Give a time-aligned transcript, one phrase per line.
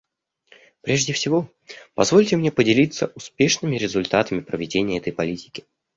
[0.81, 1.47] Прежде всего
[1.93, 5.63] позвольте мне поделиться успешными результатами проведения этой политики.